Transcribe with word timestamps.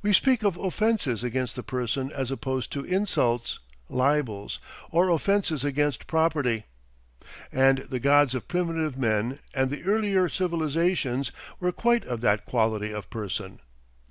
We 0.00 0.14
speak 0.14 0.42
of 0.44 0.56
offences 0.56 1.22
against 1.22 1.54
the 1.54 1.62
person 1.62 2.10
as 2.12 2.30
opposed 2.30 2.72
to 2.72 2.86
insults, 2.86 3.58
libels, 3.90 4.60
or 4.90 5.10
offences 5.10 5.62
against 5.62 6.06
property. 6.06 6.64
And 7.52 7.76
the 7.76 8.00
gods 8.00 8.34
of 8.34 8.48
primitive 8.48 8.96
men 8.96 9.40
and 9.52 9.68
the 9.70 9.84
earlier 9.84 10.30
civilisations 10.30 11.32
were 11.60 11.70
quite 11.72 12.06
of 12.06 12.22
that 12.22 12.46
quality 12.46 12.92
of 12.94 13.10
person. 13.10 13.60